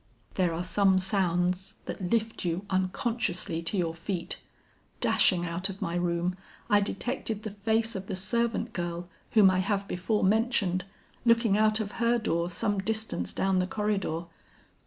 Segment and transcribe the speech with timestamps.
[0.33, 4.37] "There are some sounds that lift you unconsciously to your feet.
[4.99, 6.33] Dashing out of my room,
[6.71, 10.85] I detected the face of the servant girl whom I have before mentioned,
[11.23, 14.23] looking out of her door some distance down the corridor.